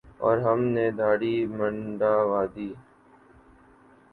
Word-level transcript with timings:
اور 0.19 0.37
ہم 0.39 0.59
نے 0.75 0.85
دھاڑی 0.99 1.35
منڈوادی۔ 1.49 2.69